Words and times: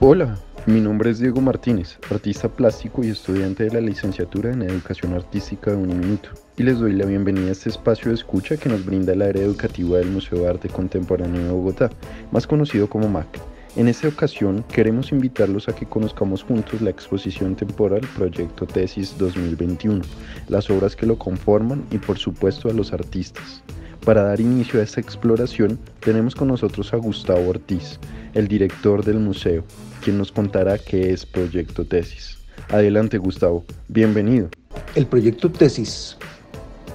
Hola, 0.00 0.38
mi 0.66 0.80
nombre 0.80 1.10
es 1.10 1.18
Diego 1.18 1.40
Martínez, 1.40 1.98
artista 2.08 2.48
plástico 2.48 3.02
y 3.02 3.08
estudiante 3.08 3.64
de 3.64 3.72
la 3.72 3.80
licenciatura 3.80 4.52
en 4.52 4.62
Educación 4.62 5.12
Artística 5.12 5.72
de 5.72 5.76
Uniminuto, 5.76 6.28
y 6.56 6.62
les 6.62 6.78
doy 6.78 6.92
la 6.92 7.04
bienvenida 7.04 7.48
a 7.48 7.50
este 7.50 7.70
espacio 7.70 8.10
de 8.10 8.14
escucha 8.14 8.56
que 8.56 8.68
nos 8.68 8.84
brinda 8.84 9.12
el 9.12 9.22
área 9.22 9.42
educativa 9.42 9.98
del 9.98 10.12
Museo 10.12 10.38
de 10.38 10.50
Arte 10.50 10.68
Contemporáneo 10.68 11.42
de 11.42 11.50
Bogotá, 11.50 11.90
más 12.30 12.46
conocido 12.46 12.88
como 12.88 13.08
MAC. 13.08 13.26
En 13.74 13.88
esta 13.88 14.06
ocasión 14.06 14.64
queremos 14.72 15.10
invitarlos 15.10 15.68
a 15.68 15.74
que 15.74 15.84
conozcamos 15.84 16.44
juntos 16.44 16.80
la 16.80 16.90
exposición 16.90 17.56
temporal 17.56 18.02
Proyecto 18.16 18.66
Tesis 18.66 19.18
2021, 19.18 20.02
las 20.46 20.70
obras 20.70 20.94
que 20.94 21.06
lo 21.06 21.18
conforman 21.18 21.84
y 21.90 21.98
por 21.98 22.18
supuesto 22.18 22.70
a 22.70 22.72
los 22.72 22.92
artistas. 22.92 23.64
Para 24.04 24.22
dar 24.22 24.40
inicio 24.40 24.78
a 24.78 24.84
esta 24.84 25.00
exploración 25.00 25.76
tenemos 25.98 26.36
con 26.36 26.46
nosotros 26.46 26.94
a 26.94 26.98
Gustavo 26.98 27.48
Ortiz, 27.48 27.98
el 28.34 28.48
director 28.48 29.04
del 29.04 29.18
museo, 29.18 29.64
quien 30.02 30.18
nos 30.18 30.32
contará 30.32 30.78
qué 30.78 31.12
es 31.12 31.26
Proyecto 31.26 31.86
Tesis. 31.86 32.38
Adelante 32.70 33.18
Gustavo, 33.18 33.64
bienvenido. 33.88 34.48
El 34.94 35.06
Proyecto 35.06 35.50
Tesis 35.50 36.16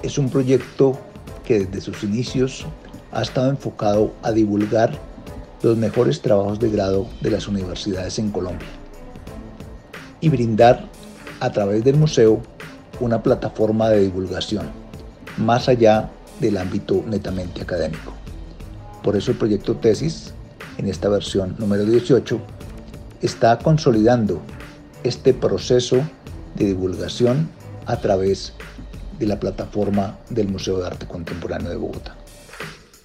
es 0.02 0.18
un 0.18 0.30
proyecto 0.30 0.98
que 1.44 1.60
desde 1.60 1.80
sus 1.80 2.02
inicios 2.04 2.66
ha 3.12 3.22
estado 3.22 3.50
enfocado 3.50 4.14
a 4.22 4.32
divulgar 4.32 4.98
los 5.62 5.76
mejores 5.76 6.20
trabajos 6.20 6.58
de 6.58 6.70
grado 6.70 7.08
de 7.20 7.30
las 7.30 7.48
universidades 7.48 8.18
en 8.18 8.30
Colombia 8.30 8.68
y 10.20 10.28
brindar 10.28 10.88
a 11.40 11.50
través 11.50 11.84
del 11.84 11.96
museo 11.96 12.40
una 13.00 13.22
plataforma 13.22 13.88
de 13.90 14.00
divulgación 14.00 14.70
más 15.36 15.68
allá 15.68 16.10
del 16.40 16.56
ámbito 16.56 17.02
netamente 17.06 17.62
académico. 17.62 18.12
Por 19.02 19.16
eso 19.16 19.32
el 19.32 19.36
proyecto 19.36 19.76
Tesis, 19.76 20.32
en 20.78 20.88
esta 20.88 21.08
versión 21.08 21.54
número 21.58 21.84
18, 21.84 22.40
está 23.22 23.58
consolidando 23.58 24.40
este 25.02 25.34
proceso 25.34 25.96
de 26.56 26.66
divulgación 26.66 27.48
a 27.86 27.96
través 27.96 28.52
de 29.18 29.26
la 29.26 29.38
plataforma 29.38 30.18
del 30.30 30.48
Museo 30.48 30.78
de 30.78 30.86
Arte 30.86 31.06
Contemporáneo 31.06 31.70
de 31.70 31.76
Bogotá. 31.76 32.16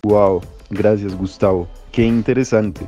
Wow, 0.03 0.41
gracias 0.69 1.15
Gustavo. 1.15 1.67
Qué 1.91 2.05
interesante. 2.05 2.81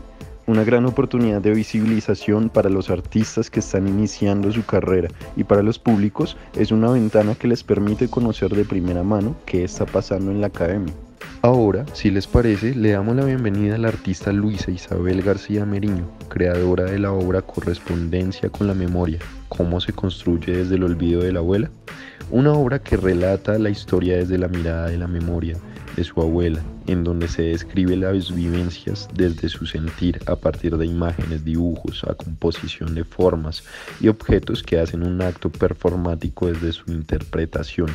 Una 0.47 0.63
gran 0.63 0.85
oportunidad 0.85 1.41
de 1.41 1.53
visibilización 1.53 2.49
para 2.49 2.69
los 2.69 2.89
artistas 2.89 3.49
que 3.49 3.59
están 3.59 3.87
iniciando 3.87 4.51
su 4.51 4.65
carrera 4.65 5.09
y 5.35 5.43
para 5.43 5.61
los 5.61 5.77
públicos 5.77 6.35
es 6.55 6.71
una 6.71 6.91
ventana 6.91 7.35
que 7.35 7.47
les 7.47 7.63
permite 7.63 8.07
conocer 8.09 8.53
de 8.55 8.65
primera 8.65 9.03
mano 9.03 9.35
qué 9.45 9.63
está 9.63 9.85
pasando 9.85 10.31
en 10.31 10.41
la 10.41 10.47
academia. 10.47 10.93
Ahora, 11.43 11.85
si 11.93 12.11
les 12.11 12.27
parece, 12.27 12.75
le 12.75 12.91
damos 12.91 13.15
la 13.15 13.25
bienvenida 13.25 13.75
a 13.75 13.77
la 13.79 13.87
artista 13.87 14.31
Luisa 14.31 14.69
Isabel 14.69 15.23
García 15.23 15.65
Meriño, 15.65 16.07
creadora 16.29 16.83
de 16.85 16.99
la 16.99 17.11
obra 17.11 17.41
Correspondencia 17.41 18.49
con 18.49 18.67
la 18.67 18.75
Memoria, 18.75 19.17
cómo 19.49 19.81
se 19.81 19.91
construye 19.91 20.57
desde 20.57 20.75
el 20.75 20.83
olvido 20.83 21.21
de 21.21 21.31
la 21.31 21.39
abuela, 21.39 21.71
una 22.29 22.53
obra 22.53 22.79
que 22.79 22.95
relata 22.95 23.57
la 23.57 23.69
historia 23.69 24.17
desde 24.17 24.37
la 24.37 24.47
mirada 24.47 24.89
de 24.89 24.97
la 24.97 25.07
memoria 25.07 25.57
de 25.95 26.03
su 26.03 26.21
abuela, 26.21 26.61
en 26.87 27.03
donde 27.03 27.27
se 27.27 27.41
describe 27.41 27.97
las 27.97 28.33
vivencias 28.33 29.09
desde 29.13 29.49
su 29.49 29.65
sentir 29.65 30.19
a 30.27 30.35
partir 30.35 30.77
de 30.77 30.85
imágenes, 30.85 31.43
dibujos, 31.43 32.03
a 32.03 32.13
composición 32.13 32.95
de 32.95 33.03
formas 33.03 33.63
y 33.99 34.07
objetos 34.07 34.63
que 34.63 34.79
hacen 34.79 35.03
un 35.03 35.21
acto 35.21 35.49
performático 35.49 36.47
desde 36.47 36.71
su 36.71 36.91
interpretación 36.91 37.89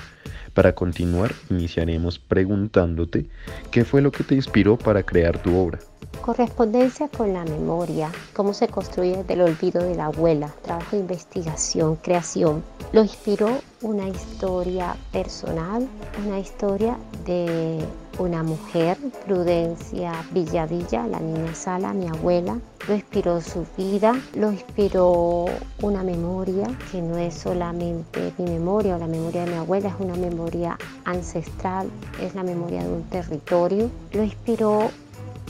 para 0.56 0.74
continuar, 0.74 1.34
iniciaremos 1.50 2.18
preguntándote 2.18 3.26
qué 3.70 3.84
fue 3.84 4.00
lo 4.00 4.10
que 4.10 4.24
te 4.24 4.34
inspiró 4.34 4.78
para 4.78 5.02
crear 5.02 5.42
tu 5.42 5.54
obra. 5.54 5.78
Correspondencia 6.22 7.08
con 7.08 7.32
la 7.32 7.44
memoria, 7.44 8.10
cómo 8.34 8.52
se 8.52 8.68
construye 8.68 9.16
desde 9.16 9.34
el 9.34 9.42
olvido 9.42 9.82
de 9.82 9.94
la 9.94 10.06
abuela, 10.06 10.52
trabajo 10.62 10.96
de 10.96 11.02
investigación, 11.02 11.96
creación. 11.96 12.64
Lo 12.92 13.02
inspiró 13.02 13.48
una 13.82 14.08
historia 14.08 14.96
personal, 15.12 15.86
una 16.26 16.40
historia 16.40 16.96
de 17.24 17.78
una 18.18 18.42
mujer, 18.42 18.96
Prudencia 19.26 20.12
Villavilla, 20.32 21.06
la 21.06 21.20
niña 21.20 21.54
Sala, 21.54 21.92
mi 21.92 22.08
abuela. 22.08 22.58
Lo 22.88 22.94
inspiró 22.94 23.40
su 23.40 23.66
vida, 23.76 24.14
lo 24.34 24.52
inspiró 24.52 25.46
una 25.82 26.02
memoria 26.02 26.66
que 26.90 27.02
no 27.02 27.18
es 27.18 27.34
solamente 27.34 28.32
mi 28.38 28.50
memoria 28.50 28.96
o 28.96 28.98
la 28.98 29.06
memoria 29.06 29.44
de 29.44 29.50
mi 29.50 29.56
abuela, 29.58 29.88
es 29.88 29.94
una 29.98 30.14
memoria 30.14 30.78
ancestral, 31.04 31.90
es 32.20 32.34
la 32.34 32.42
memoria 32.42 32.82
de 32.82 32.88
un 32.88 33.02
territorio. 33.04 33.90
Lo 34.12 34.22
inspiró 34.22 34.90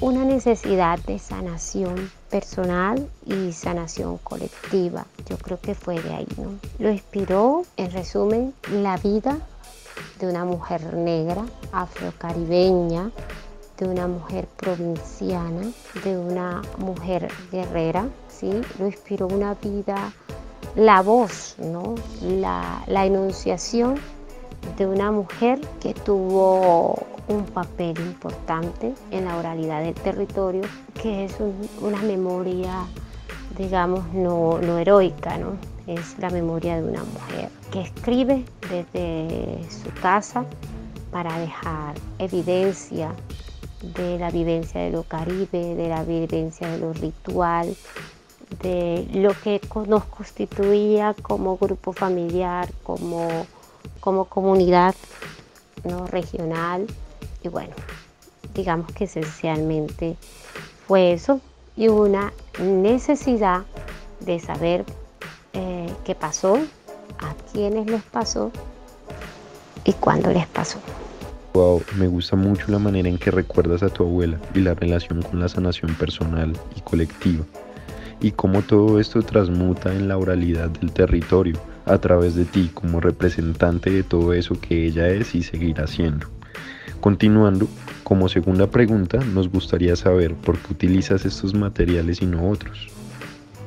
una 0.01 0.25
necesidad 0.25 0.99
de 1.01 1.19
sanación 1.19 2.11
personal 2.31 3.09
y 3.25 3.53
sanación 3.53 4.19
colectiva. 4.19 5.07
Yo 5.29 5.39
creo 5.39 5.59
que 5.61 5.75
fue 5.75 6.01
de 6.01 6.15
ahí, 6.15 6.29
¿no? 6.37 6.59
Lo 6.79 6.91
inspiró, 6.91 7.65
en 7.77 7.91
resumen, 7.91 8.55
la 8.71 8.97
vida 8.99 9.39
de 10.21 10.29
una 10.29 10.45
mujer 10.45 10.95
negra, 10.95 11.45
afrocaribeña, 11.73 13.11
de 13.79 13.87
una 13.87 14.07
mujer 14.07 14.47
provinciana, 14.57 15.71
de 16.05 16.17
una 16.17 16.63
mujer 16.79 17.29
guerrera, 17.51 18.09
¿sí? 18.29 18.51
Lo 18.79 18.87
inspiró 18.87 19.27
una 19.27 19.55
vida, 19.55 20.13
la 20.75 21.03
voz, 21.03 21.57
¿no? 21.59 21.95
La, 22.23 22.85
enunciación 22.87 23.97
de 24.77 24.87
una 24.87 25.13
mujer 25.13 25.61
que 25.81 25.95
tuvo 25.95 26.99
un 27.29 27.45
papel 27.45 27.99
importante 28.01 28.95
en 29.11 29.25
la 29.25 29.37
oralidad 29.37 29.83
del 29.83 29.95
territorio, 29.95 30.63
que 31.01 31.25
es 31.25 31.37
una 31.81 32.01
memoria, 32.03 32.85
digamos, 33.59 34.13
no, 34.13 34.59
no 34.59 34.79
heroica, 34.79 35.37
¿no? 35.39 35.57
es 35.87 36.19
la 36.19 36.31
memoria 36.31 36.77
de 36.81 36.89
una 36.89 37.05
mujer 37.05 37.49
que 37.71 37.81
escribe 37.83 38.45
desde 38.69 39.61
su 39.71 39.91
casa 40.01 40.45
para 41.13 41.39
dejar 41.39 41.95
evidencia 42.19 43.15
de 43.95 44.19
la 44.19 44.31
vivencia 44.31 44.81
de 44.81 44.91
lo 44.91 45.05
caribe, 45.05 45.75
de 45.75 45.89
la 45.89 46.03
vivencia 46.03 46.69
de 46.69 46.79
lo 46.79 46.93
ritual, 46.93 47.77
de 48.63 49.07
lo 49.13 49.33
que 49.43 49.61
nos 49.87 50.05
constituía 50.05 51.15
como 51.23 51.57
grupo 51.57 51.93
familiar, 51.93 52.69
como, 52.83 53.47
como 54.01 54.25
comunidad 54.25 54.95
¿no? 55.85 56.07
regional. 56.07 56.87
Y 57.47 57.49
bueno, 57.49 57.75
digamos 58.55 58.91
que 58.93 59.05
esencialmente 59.05 60.17
fue 60.89 61.13
eso 61.13 61.41
y 61.77 61.87
una 61.87 62.33
necesidad 62.59 63.63
de 64.19 64.41
saber 64.41 64.85
eh, 65.53 65.89
qué 66.05 66.17
pasó, 66.17 66.59
a 67.21 67.35
quiénes 67.53 67.87
les 67.87 68.03
pasó 68.03 68.51
y 69.85 69.93
cuándo 69.93 70.33
les 70.33 70.49
pasó. 70.49 70.81
Wow, 71.55 71.85
me 71.97 72.09
gusta 72.09 72.35
mucho 72.35 72.65
la 72.67 72.81
manera 72.81 73.09
en 73.09 73.17
que 73.17 73.31
recuerdas 73.31 73.85
a 73.85 73.91
tu 73.91 74.03
abuela 74.03 74.41
y 74.53 74.59
la 74.59 74.75
relación 74.75 75.23
con 75.23 75.39
la 75.39 75.49
sanación 75.49 75.95
personal 75.95 76.53
y 76.75 76.81
colectiva 76.81 77.45
y 78.21 78.33
cómo 78.33 78.63
todo 78.63 78.99
esto 78.99 79.23
transmuta 79.23 79.95
en 79.95 80.09
la 80.09 80.19
oralidad 80.19 80.69
del 80.71 80.91
territorio 80.91 81.61
a 81.85 81.97
través 81.99 82.35
de 82.35 82.45
ti 82.45 82.73
como 82.75 83.01
representante 83.01 83.91
de 83.91 84.03
todo 84.03 84.33
eso 84.33 84.61
que 84.61 84.85
ella 84.85 85.09
es 85.11 85.37
y 85.37 85.45
seguirá 85.45 85.87
siendo. 85.87 86.36
Continuando, 87.01 87.69
como 88.05 88.29
segunda 88.29 88.67
pregunta, 88.67 89.19
nos 89.19 89.51
gustaría 89.51 89.97
saber 89.97 90.35
por 90.35 90.59
qué 90.59 90.73
utilizas 90.73 91.25
estos 91.25 91.55
materiales 91.55 92.23
y 92.23 92.27
no 92.27 92.51
otros. 92.51 92.89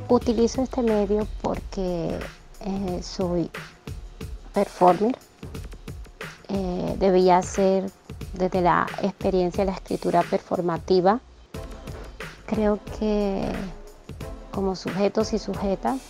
Utilizo 0.08 0.62
este 0.64 0.82
medio 0.82 1.28
porque 1.42 2.18
eh, 2.62 3.00
soy 3.02 3.50
performer. 4.54 5.16
Eh, 6.50 6.96
debía 7.00 7.42
ser 7.42 7.92
desde 8.34 8.62
la 8.62 8.88
experiencia 9.04 9.64
de 9.64 9.72
la 9.72 9.78
escritura 9.78 10.24
performativa. 10.24 11.20
Creo 12.48 12.80
que 13.00 13.48
como 14.52 14.76
sujetos 14.76 15.34
y 15.34 15.40
sujetas 15.40 16.02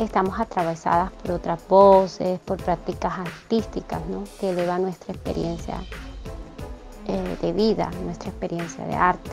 estamos 0.00 0.40
atravesadas 0.40 1.12
por 1.12 1.32
otras 1.32 1.60
voces, 1.68 2.40
por 2.40 2.62
prácticas 2.62 3.20
artísticas 3.20 4.00
que 4.40 4.50
elevan 4.50 4.82
nuestra 4.82 5.14
experiencia 5.14 5.80
eh, 7.06 7.36
de 7.42 7.52
vida, 7.52 7.90
nuestra 8.02 8.30
experiencia 8.30 8.86
de 8.86 8.94
arte. 8.94 9.30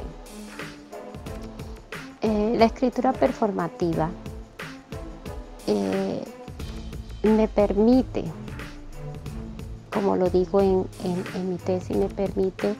Eh, 2.21 2.55
la 2.57 2.65
escritura 2.65 3.13
performativa 3.13 4.09
eh, 5.67 6.21
me 7.23 7.47
permite, 7.47 8.25
como 9.89 10.17
lo 10.17 10.29
digo 10.29 10.59
en, 10.59 10.85
mi 11.49 11.55
tesis, 11.57 11.95
me 11.95 12.09
permite 12.09 12.75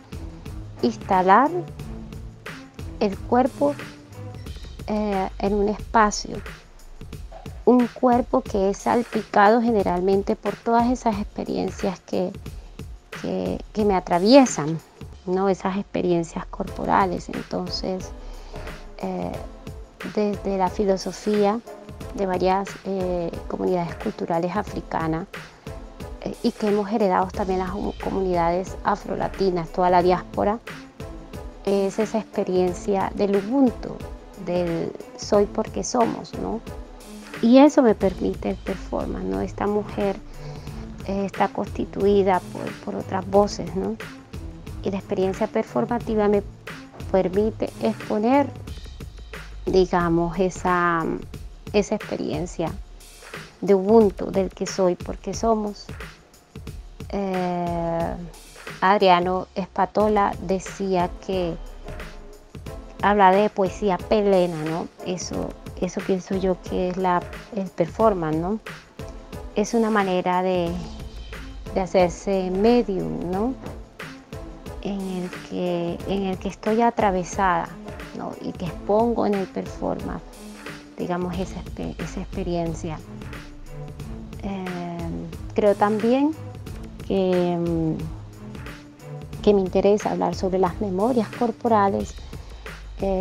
instalar 0.82 1.50
el 3.00 3.18
cuerpo 3.18 3.74
en 4.88 5.54
un 5.54 5.70
espacio, 5.70 6.36
un 7.64 7.88
cuerpo 7.88 8.42
que 8.42 8.72
es 8.72 8.78
salpicado 8.78 9.62
generalmente 9.62 10.36
por 10.36 10.58
todas 10.58 10.92
esas 10.92 11.18
experiencias 11.18 12.02
que, 12.02 12.34
que 13.22 13.86
me 13.86 13.96
atraviesan, 13.96 14.80
¿no? 15.26 15.50
esas 15.50 15.78
experiencias 15.78 16.46
corporales. 16.48 17.30
Entonces, 17.30 18.10
eh, 19.00 19.32
desde 20.16 20.58
la 20.58 20.70
filosofía 20.70 21.60
de 22.16 22.26
varias 22.26 22.70
eh, 22.86 23.32
comunidades 23.48 23.96
culturales 23.96 24.56
africanas 24.56 25.28
eh, 26.22 26.36
y 26.44 26.52
que 26.52 26.68
hemos 26.68 26.92
heredado 26.92 27.28
también 27.28 27.60
las 27.60 27.72
comunidades 28.04 28.76
afrolatinas, 28.84 29.70
toda 29.70 29.90
la 29.90 30.02
diáspora, 30.02 30.60
es 31.66 32.00
esa 32.00 32.20
experiencia 32.20 33.12
del 33.16 33.36
Ubuntu, 33.36 33.96
del 34.46 34.92
soy 35.18 35.46
porque 35.46 35.84
somos, 35.84 36.34
¿no? 36.40 36.60
Y 37.44 37.60
eso 37.60 37.82
me 37.82 37.96
permite 37.96 38.52
el 38.52 38.56
performance, 38.56 39.26
¿no? 39.26 39.42
Esta 39.42 39.68
mujer 39.68 40.16
está 41.08 41.48
constituida 41.48 42.40
por, 42.40 42.72
por, 42.84 42.96
otras 42.96 43.30
voces, 43.30 43.76
¿no? 43.76 43.96
Y 44.84 44.92
la 44.92 44.98
experiencia 44.98 45.48
performativa 45.48 46.28
me 46.28 46.44
permite 47.12 47.70
exponer, 47.82 48.50
digamos, 49.66 50.38
esa, 50.40 51.06
esa 51.74 51.96
experiencia 51.96 52.72
de 53.62 53.76
Ubuntu, 53.76 54.32
del 54.32 54.50
que 54.50 54.66
soy 54.66 54.96
porque 54.96 55.34
somos. 55.34 55.86
Eh, 57.10 58.16
Adriano 58.82 59.48
Espatola 59.54 60.34
decía 60.42 61.10
que 61.26 61.56
habla 63.02 63.32
de 63.32 63.50
poesía 63.50 63.98
pelena, 63.98 64.58
¿no? 64.64 64.88
Eso, 65.06 65.50
eso 65.80 66.02
pienso 66.02 66.36
yo 66.36 66.58
que 66.64 66.90
es 66.90 66.98
la, 66.98 67.22
el 67.56 67.70
performance, 67.70 68.38
¿no? 68.38 68.60
Es 69.56 69.74
una 69.74 69.90
manera 69.90 70.42
de, 70.42 70.72
de 71.74 71.82
hacerse 71.82 72.50
medium, 72.52 73.32
¿no? 73.32 73.54
En 74.82 75.00
el, 75.00 75.30
que, 75.50 75.98
en 76.08 76.24
el 76.24 76.38
que 76.38 76.50
estoy 76.50 76.82
atravesada, 76.82 77.70
¿no? 78.18 78.34
Y 78.42 78.52
que 78.54 78.66
expongo 78.66 79.26
en 79.26 79.36
el 79.36 79.48
performance, 79.48 80.24
digamos, 80.98 81.38
esa, 81.38 81.62
esa 81.78 82.22
experiencia. 82.22 82.98
Eh, 84.44 85.28
creo 85.54 85.76
también 85.76 86.32
que 87.08 87.58
mm, 87.60 88.22
que 89.42 89.54
me 89.54 89.62
interesa 89.62 90.12
hablar 90.12 90.36
sobre 90.36 90.60
las 90.60 90.80
memorias 90.82 91.28
corporales, 91.38 92.14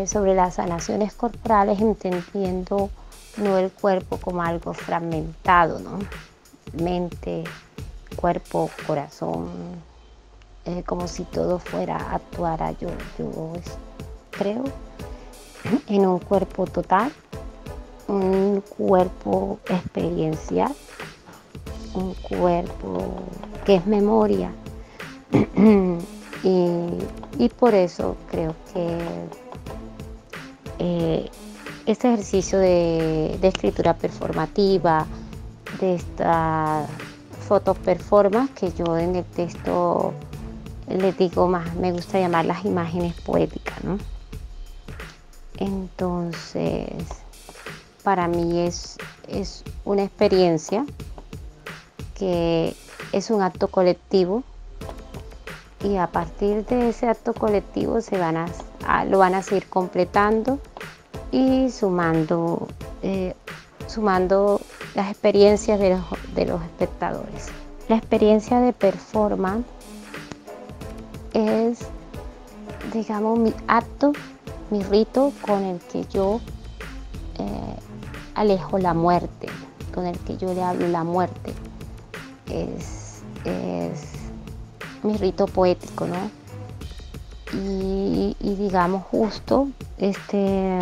sobre 0.06 0.34
las 0.34 0.56
sanaciones 0.56 1.14
corporales, 1.14 1.80
entendiendo 1.80 2.90
no 3.36 3.58
el 3.58 3.70
cuerpo 3.70 4.18
como 4.18 4.42
algo 4.42 4.74
fragmentado, 4.74 5.78
¿no? 5.78 5.98
mente, 6.72 7.44
cuerpo, 8.16 8.70
corazón, 8.86 9.48
como 10.86 11.08
si 11.08 11.24
todo 11.24 11.58
fuera, 11.58 11.96
actuara 12.14 12.72
yo, 12.72 12.88
yo 13.18 13.52
creo, 14.30 14.64
en 15.88 16.06
un 16.06 16.18
cuerpo 16.18 16.66
total, 16.66 17.12
un 18.08 18.62
cuerpo 18.76 19.58
experiencial, 19.68 20.74
un 21.94 22.14
cuerpo 22.14 23.04
que 23.64 23.76
es 23.76 23.86
memoria, 23.86 24.52
y, 26.42 27.48
por 27.58 27.74
eso 27.74 28.16
creo 28.30 28.54
que 28.72 28.98
eh, 30.78 31.30
este 31.86 32.12
ejercicio 32.12 32.58
de, 32.58 33.38
escritura 33.42 33.94
performativa, 33.94 35.06
de 35.80 35.94
esta 35.94 36.86
foto 37.46 37.74
performance, 37.74 38.50
que 38.52 38.72
yo 38.72 38.96
en 38.96 39.16
el 39.16 39.24
texto 39.24 40.12
les 40.88 41.16
digo 41.16 41.48
más, 41.48 41.74
me 41.76 41.92
gusta 41.92 42.18
llamar 42.18 42.44
las 42.44 42.64
imágenes 42.64 43.14
poéticas, 43.20 43.82
¿no? 43.84 43.98
Entonces, 45.56 46.90
para 48.02 48.28
mí 48.28 48.60
es, 48.60 48.96
es 49.28 49.62
una 49.84 50.02
experiencia 50.02 50.84
que 52.14 52.74
es 53.12 53.30
un 53.30 53.42
acto 53.42 53.68
colectivo 53.68 54.42
y 55.82 55.96
a 55.96 56.06
partir 56.08 56.66
de 56.66 56.90
ese 56.90 57.08
acto 57.08 57.32
colectivo 57.32 58.00
se 58.00 58.18
van 58.18 58.36
a, 58.36 59.04
lo 59.04 59.18
van 59.18 59.34
a 59.34 59.42
seguir 59.42 59.66
completando 59.68 60.58
y 61.32 61.70
sumando, 61.70 62.68
eh, 63.02 63.34
sumando 63.86 64.60
las 64.94 65.10
experiencias 65.10 65.78
de 65.78 65.90
los, 65.90 66.04
de 66.34 66.46
los 66.46 66.62
espectadores. 66.62 67.48
La 67.88 67.96
experiencia 67.96 68.60
de 68.60 68.72
performance 68.72 69.64
es, 71.32 71.78
digamos, 72.92 73.38
mi 73.38 73.52
acto, 73.66 74.12
mi 74.70 74.82
rito 74.82 75.32
con 75.42 75.62
el 75.64 75.78
que 75.78 76.04
yo 76.06 76.40
eh, 77.38 77.76
alejo 78.34 78.78
la 78.78 78.94
muerte, 78.94 79.48
con 79.94 80.06
el 80.06 80.18
que 80.20 80.36
yo 80.36 80.52
le 80.54 80.62
hablo 80.62 80.88
la 80.88 81.04
muerte. 81.04 81.52
Es, 82.48 83.22
es 83.44 84.20
mi 85.02 85.16
rito 85.16 85.46
poético, 85.46 86.06
¿no? 86.06 86.30
Y, 87.52 88.34
digamos 88.40 89.04
justo, 89.04 89.68
este, 89.98 90.78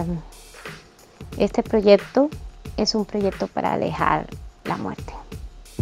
este 1.38 1.62
proyecto 1.62 2.30
es 2.76 2.94
un 2.94 3.04
proyecto 3.04 3.46
para 3.46 3.74
alejar 3.74 4.26
la 4.64 4.76
muerte. 4.76 5.12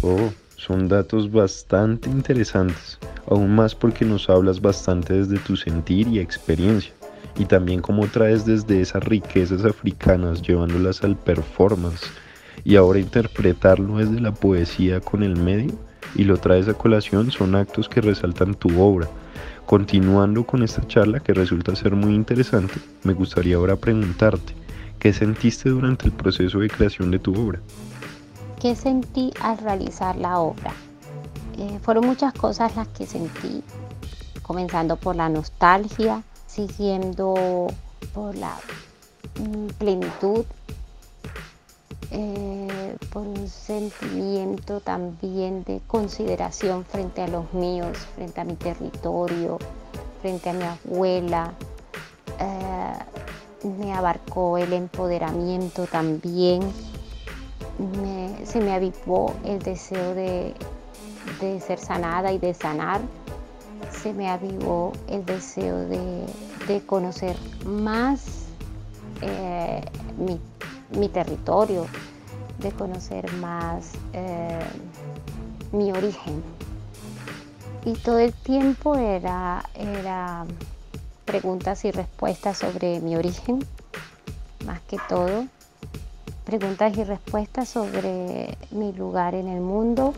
Oh, 0.01 0.29
son 0.55 0.87
datos 0.87 1.31
bastante 1.31 2.09
interesantes, 2.09 2.99
aún 3.29 3.55
más 3.55 3.73
porque 3.73 4.05
nos 4.05 4.29
hablas 4.29 4.61
bastante 4.61 5.13
desde 5.13 5.39
tu 5.39 5.55
sentir 5.55 6.07
y 6.07 6.19
experiencia, 6.19 6.93
y 7.37 7.45
también 7.45 7.81
cómo 7.81 8.07
traes 8.07 8.45
desde 8.45 8.81
esas 8.81 9.03
riquezas 9.03 9.65
africanas 9.65 10.41
llevándolas 10.41 11.03
al 11.03 11.15
performance, 11.15 12.05
y 12.63 12.75
ahora 12.75 12.99
interpretarlo 12.99 13.97
desde 13.97 14.19
la 14.19 14.33
poesía 14.33 14.99
con 14.99 15.23
el 15.23 15.35
medio 15.35 15.73
y 16.15 16.23
lo 16.23 16.37
traes 16.37 16.67
a 16.67 16.73
colación 16.73 17.31
son 17.31 17.55
actos 17.55 17.89
que 17.89 18.01
resaltan 18.01 18.55
tu 18.55 18.81
obra. 18.81 19.07
Continuando 19.65 20.45
con 20.45 20.63
esta 20.63 20.85
charla 20.87 21.19
que 21.19 21.33
resulta 21.33 21.75
ser 21.75 21.93
muy 21.93 22.13
interesante, 22.13 22.75
me 23.03 23.13
gustaría 23.13 23.57
ahora 23.57 23.75
preguntarte, 23.75 24.53
¿qué 24.99 25.13
sentiste 25.13 25.69
durante 25.69 26.05
el 26.05 26.11
proceso 26.11 26.59
de 26.59 26.69
creación 26.69 27.11
de 27.11 27.19
tu 27.19 27.33
obra? 27.33 27.59
¿Qué 28.59 28.75
sentí 28.75 29.31
al 29.41 29.57
realizar 29.57 30.15
la 30.15 30.39
obra? 30.39 30.73
Eh, 31.57 31.79
fueron 31.81 32.05
muchas 32.05 32.33
cosas 32.33 32.75
las 32.75 32.87
que 32.89 33.05
sentí, 33.05 33.63
comenzando 34.41 34.95
por 34.95 35.15
la 35.15 35.29
nostalgia, 35.29 36.23
siguiendo 36.47 37.67
por 38.13 38.35
la 38.35 38.57
mm, 39.39 39.67
plenitud 39.77 40.45
eh, 42.11 42.95
por 43.11 43.23
un 43.27 43.49
sentimiento 43.49 44.79
también 44.79 45.63
de 45.65 45.81
consideración 45.87 46.85
frente 46.85 47.21
a 47.21 47.27
los 47.27 47.53
míos, 47.53 47.97
frente 48.15 48.39
a 48.39 48.45
mi 48.45 48.55
territorio, 48.55 49.57
frente 50.21 50.49
a 50.49 50.53
mi 50.53 50.63
abuela. 50.63 51.53
Eh, 52.39 52.93
me 53.63 53.93
abarcó 53.93 54.57
el 54.57 54.73
empoderamiento 54.73 55.85
también. 55.85 56.61
se 58.43 58.59
me 58.59 58.73
avivó 58.73 59.33
el 59.43 59.59
deseo 59.59 60.15
de, 60.15 60.53
ser 61.65 61.79
sanada 61.79 62.31
y 62.31 62.39
de 62.39 62.53
sanar. 62.53 63.01
Se 63.91 64.13
me 64.13 64.29
avivó 64.29 64.93
el 65.07 65.25
deseo 65.25 65.77
de, 65.87 66.25
conocer 66.85 67.35
más 67.65 68.47
eh, 69.21 69.81
mi 70.17 70.39
mi 70.91 71.09
territorio, 71.09 71.85
de 72.59 72.71
conocer 72.71 73.31
más 73.33 73.91
eh, 74.13 74.59
mi 75.71 75.91
origen. 75.91 76.43
Y 77.85 77.93
todo 77.93 78.19
el 78.19 78.33
tiempo 78.33 78.95
era, 78.95 79.63
era 79.75 80.45
preguntas 81.27 81.85
y 81.85 81.91
respuestas 81.91 82.57
sobre 82.57 82.99
mi 83.01 83.15
origen, 83.15 83.59
más 84.65 84.79
que 84.81 84.97
todo. 85.07 85.45
Preguntas 86.45 86.97
y 86.97 87.03
respuestas 87.03 87.69
sobre 87.69 88.57
mi 88.71 88.93
lugar 88.93 89.35
en 89.35 89.49
el 89.49 89.59
mundo 89.59 90.13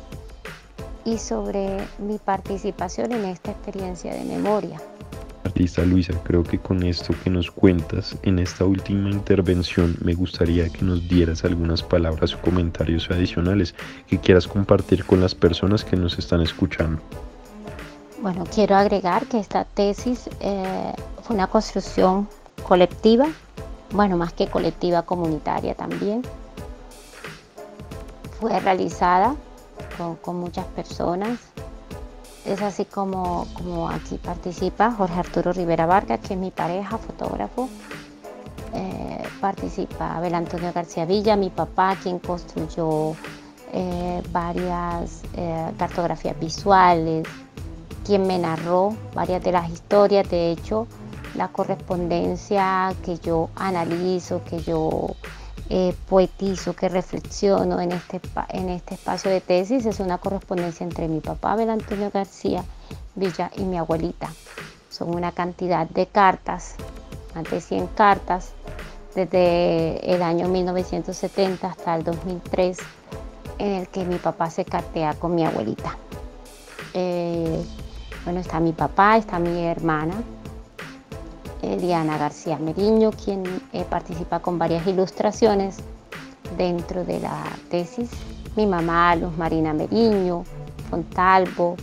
y 1.04 1.18
sobre 1.18 1.78
mi 1.98 2.20
participación 2.20 3.12
en 3.12 3.26
esta 3.26 3.52
experiencia 3.52 4.14
de 4.14 4.24
memoria. 4.24 4.80
Artista 5.44 5.84
Luisa, 5.84 6.14
creo 6.24 6.44
que 6.44 6.60
con 6.60 6.84
esto 6.84 7.16
que 7.24 7.32
nos 7.32 7.50
cuentas 7.50 8.16
en 8.22 8.38
esta 8.38 8.66
última 8.66 9.10
intervención 9.10 9.96
me 10.04 10.14
gustaría 10.14 10.70
que 10.70 10.86
nos 10.86 11.10
dieras 11.10 11.44
algunas 11.44 11.82
palabras 11.82 12.36
o 12.36 12.42
comentarios 12.42 13.10
adicionales 13.10 13.74
que 14.08 14.20
quieras 14.20 14.48
compartir 14.48 15.06
con 15.06 15.22
las 15.22 15.34
personas 15.34 15.84
que 15.84 15.98
nos 15.98 16.20
están 16.20 16.42
escuchando. 16.42 17.02
Bueno, 18.22 18.44
quiero 18.54 18.76
agregar 18.76 19.28
que 19.28 19.40
esta 19.40 19.64
tesis 19.64 20.30
eh, 20.42 20.94
fue 21.24 21.38
una 21.38 21.48
construcción 21.48 22.28
colectiva, 22.68 23.28
bueno, 23.92 24.18
más 24.18 24.34
que 24.34 24.48
colectiva, 24.48 25.04
comunitaria 25.04 25.74
también. 25.74 26.24
Fue 28.42 28.60
realizada 28.60 29.36
con, 30.22 30.36
muchas 30.36 30.66
personas, 30.66 31.40
es 32.46 32.62
así 32.62 32.84
como, 32.84 33.48
aquí 33.90 34.18
participa 34.18 34.92
Jorge 34.92 35.20
Arturo 35.20 35.54
Rivera 35.54 35.86
Vargas, 35.86 36.20
que 36.20 36.34
es 36.34 36.40
mi 36.40 36.52
pareja, 36.52 36.98
fotógrafo. 36.98 37.70
eh, 38.74 39.24
participa 39.40 40.18
Abel 40.18 40.36
Antonio 40.36 40.74
García 40.74 41.06
Villa, 41.06 41.38
mi 41.38 41.50
papá, 41.50 41.96
quien 42.04 42.20
construyó 42.20 43.16
eh, 43.72 44.22
varias 44.32 45.22
cartografías 45.78 46.38
visuales, 46.38 47.26
quien 48.10 48.26
me 48.26 48.40
narró 48.40 48.96
varias 49.14 49.44
de 49.44 49.52
las 49.52 49.70
historias, 49.70 50.28
de 50.32 50.50
hecho, 50.50 50.88
la 51.36 51.50
correspondencia 51.50 52.92
que 53.06 53.20
yo 53.20 53.52
analizo, 53.56 54.42
que 54.46 54.64
yo 54.64 55.16
poetizo, 56.08 56.76
que 56.76 56.90
reflexiono 56.90 57.80
en 57.80 57.92
este, 57.92 58.20
en 58.50 58.70
este 58.70 58.96
espacio 58.96 59.30
de 59.30 59.42
tesis, 59.42 59.86
es 59.86 60.00
una 60.00 60.18
correspondencia 60.18 60.84
entre 60.84 61.08
mi 61.08 61.20
papá, 61.20 61.52
Abel 61.52 61.70
Antonio 61.70 62.10
García 62.12 62.64
Villa, 63.14 63.52
y 63.56 63.62
mi 63.62 63.78
abuelita. 63.78 64.32
Son 64.90 65.14
una 65.14 65.32
cantidad 65.32 65.88
de 65.88 66.08
cartas, 66.08 66.78
más 67.36 67.44
de 67.44 67.62
100 67.62 67.86
cartas, 67.90 68.54
desde 69.14 70.16
el 70.16 70.24
año 70.24 70.48
1970 70.48 71.68
hasta 71.68 71.96
el 71.96 72.04
2003, 72.04 72.80
en 73.60 73.68
el 73.68 73.88
que 73.88 74.04
mi 74.04 74.16
papá 74.16 74.50
se 74.50 74.66
cartea 74.66 75.14
con 75.14 75.36
mi 75.36 75.46
abuelita. 75.46 75.96
Eh, 76.96 77.64
bueno, 78.26 78.40
está 78.40 78.60
mi 78.60 78.74
papá, 78.74 79.18
está 79.18 79.40
mi 79.40 79.66
hermana, 79.66 80.14
eh, 81.62 81.78
Diana 81.78 82.18
García 82.18 82.58
Meriño, 82.58 83.12
quien 83.12 83.44
eh, 83.74 83.86
participa 83.90 84.40
con 84.40 84.58
varias 84.58 84.86
ilustraciones 84.88 85.78
dentro 86.58 87.04
de 87.04 87.20
la 87.20 87.44
tesis. 87.70 88.10
Mi 88.56 88.66
mamá, 88.66 89.16
Luz 89.16 89.38
Marina 89.38 89.74
Meriño, 89.74 90.44
Fontalvo, 90.90 91.76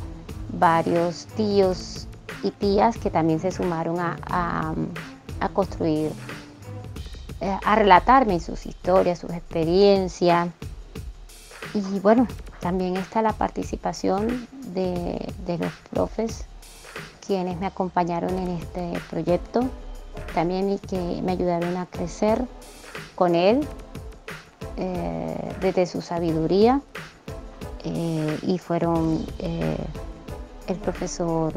varios 0.58 1.26
tíos 1.36 2.06
y 2.42 2.50
tías 2.50 2.98
que 2.98 3.10
también 3.10 3.40
se 3.40 3.50
sumaron 3.50 3.98
a 3.98 4.74
construir 5.52 6.12
eh, 7.40 7.58
a 7.64 7.74
relatarme 7.74 8.40
sus 8.40 8.64
historias, 8.64 9.18
sus 9.18 9.30
experiencias. 9.30 10.48
Y 11.74 12.00
bueno, 12.00 12.26
también 12.60 12.96
está 12.96 13.22
la 13.22 13.32
participación 13.32 14.48
de, 14.74 15.32
los 15.46 15.72
profes 15.90 16.46
quienes 17.26 17.58
me 17.58 17.66
acompañaron 17.66 18.38
en 18.38 18.48
este 18.50 18.92
proyecto, 19.10 19.68
también 20.34 20.70
y 20.70 20.78
que 20.78 21.20
me 21.22 21.32
ayudaron 21.32 21.76
a 21.76 21.86
crecer 21.86 22.44
con 23.16 23.34
él 23.34 23.66
eh, 24.76 25.54
desde 25.60 25.86
su 25.86 26.02
sabiduría. 26.02 26.80
Eh, 27.84 28.38
y 28.42 28.58
fueron 28.58 29.24
el 30.66 30.76
profesor 30.76 31.52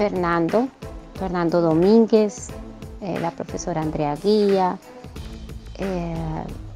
Fernando, 0.00 0.68
Fernando 1.18 1.60
Domínguez, 1.60 2.48
eh, 3.02 3.18
la 3.20 3.30
profesora 3.30 3.82
Andrea 3.82 4.16
Guía, 4.16 4.78
eh, 5.76 6.14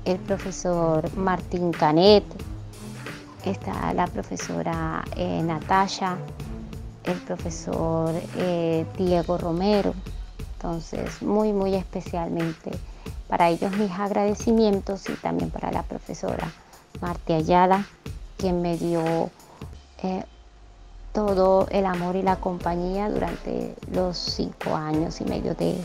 el 0.05 0.19
profesor 0.19 1.15
Martín 1.17 1.73
Canet, 1.73 2.25
está 3.45 3.93
la 3.95 4.07
profesora 4.07 5.05
eh, 5.17 5.43
Natalia, 5.43 6.17
el 7.05 7.19
profesor 7.21 8.15
Diego 8.97 9.39
Romero. 9.39 9.95
Entonces, 10.57 11.21
muy, 11.23 11.53
muy 11.53 11.75
especialmente 11.75 12.71
para 13.29 13.51
ellos 13.51 13.77
mis 13.77 13.91
agradecimientos 13.91 15.09
y 15.09 15.13
también 15.15 15.51
para 15.51 15.71
la 15.71 15.83
profesora 15.83 16.51
Marta 17.01 17.37
Ayala, 17.37 17.87
quien 18.39 18.63
me 18.63 18.77
dio 18.79 19.31
todo 21.13 21.69
el 21.71 21.87
amor 21.87 22.17
y 22.17 22.23
la 22.23 22.37
compañía 22.37 23.09
durante 23.09 23.75
los 23.93 24.19
cinco 24.19 24.75
años 24.75 25.21
y 25.21 25.25
medio 25.25 25.55
de 25.55 25.77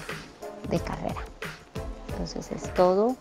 carrera. 0.83 1.21
Entonces 2.09 2.51
es 2.51 2.73
todo. 2.73 3.15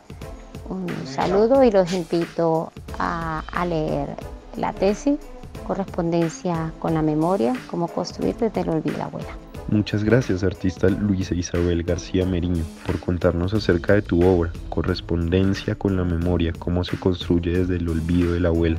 Un 0.69 0.87
saludo 1.07 1.65
y 1.65 1.71
los 1.71 1.93
invito 1.93 2.71
a, 2.99 3.43
leer 3.67 4.09
la 4.57 4.73
tesis, 4.73 5.19
correspondencia 5.67 6.73
con 6.79 6.95
la 6.95 7.03
memoria, 7.03 7.55
cómo 7.71 7.89
construir 7.89 8.37
desde 8.37 8.61
el 8.61 8.69
olvido 8.69 8.99
la 8.99 9.05
abuela. 9.05 9.29
Muchas 9.71 10.03
gracias, 10.03 10.43
artista 10.45 10.89
Luisa 10.89 11.35
Isabel 11.35 11.83
García 11.83 12.25
Meriño, 12.25 12.65
por 12.87 12.99
contarnos 13.01 13.53
acerca 13.53 13.93
de 13.93 14.03
tu 14.03 14.27
obra, 14.27 14.51
Correspondencia 14.71 15.75
con 15.75 15.97
la 15.97 16.05
Memoria, 16.05 16.53
cómo 16.59 16.85
se 16.85 16.99
construye 16.99 17.59
desde 17.59 17.77
el 17.77 17.89
olvido 17.89 18.33
de 18.33 18.41
la 18.41 18.49
abuela. 18.49 18.79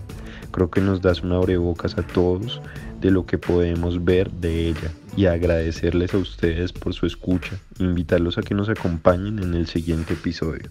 Creo 0.51 0.71
que 0.71 0.81
nos 0.81 1.01
das 1.01 1.21
un 1.21 1.31
abrebocas 1.31 1.97
a 1.97 2.01
todos 2.01 2.59
de 3.01 3.11
lo 3.11 3.25
que 3.25 3.37
podemos 3.37 4.03
ver 4.03 4.31
de 4.31 4.69
ella 4.69 4.91
y 5.15 5.27
agradecerles 5.27 6.13
a 6.15 6.17
ustedes 6.17 6.73
por 6.73 6.93
su 6.93 7.05
escucha, 7.05 7.55
invitarlos 7.77 8.39
a 8.39 8.41
que 8.41 8.55
nos 8.55 8.67
acompañen 8.67 9.39
en 9.39 9.53
el 9.53 9.67
siguiente 9.67 10.13
episodio. 10.13 10.69